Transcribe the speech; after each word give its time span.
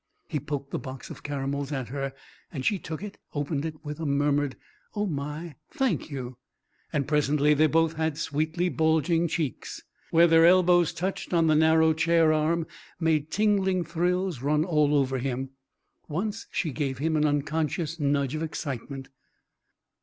He 0.27 0.39
poked 0.39 0.71
the 0.71 0.79
box 0.79 1.11
of 1.11 1.21
caramels 1.21 1.71
at 1.71 1.89
her, 1.89 2.11
and 2.51 2.65
she 2.65 2.79
took 2.79 3.03
it, 3.03 3.19
opened 3.35 3.65
it 3.65 3.85
with 3.85 3.99
a 3.99 4.05
murmured 4.07 4.55
"Oh, 4.95 5.05
my, 5.05 5.53
thank 5.69 6.09
you!" 6.09 6.37
Presently 7.05 7.53
they 7.53 7.67
both 7.67 7.93
had 7.97 8.17
sweetly 8.17 8.67
bulging 8.69 9.27
cheeks. 9.27 9.83
Where 10.09 10.25
their 10.25 10.47
elbows 10.47 10.91
touched 10.91 11.35
on 11.35 11.45
the 11.45 11.53
narrow 11.55 11.93
chair 11.93 12.33
arm 12.33 12.65
made 12.99 13.29
tingling 13.29 13.83
thrills 13.83 14.41
run 14.41 14.65
all 14.65 14.95
over 14.95 15.19
him. 15.19 15.51
Once 16.07 16.47
she 16.51 16.71
gave 16.71 16.97
him 16.97 17.15
an 17.15 17.23
unconscious 17.25 17.99
nudge 17.99 18.33
of 18.33 18.41
excitement. 18.41 19.09